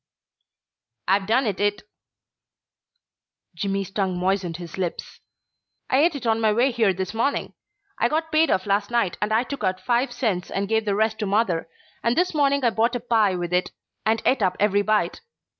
[1.07, 1.83] "I've done et it"
[3.55, 5.19] Jimmy's tongue moistened his lips.
[5.91, 7.53] "I et it on my way here this morning.
[7.99, 10.95] I got paid off last night and I took out five cents and gave the
[10.95, 11.69] rest to mother,
[12.01, 15.21] and this morning I bought a pie with it and et up every bite.